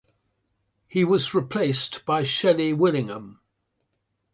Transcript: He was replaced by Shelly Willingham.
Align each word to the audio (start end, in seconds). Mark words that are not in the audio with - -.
He 0.87 1.03
was 1.05 1.35
replaced 1.35 2.07
by 2.07 2.23
Shelly 2.23 2.73
Willingham. 2.73 3.39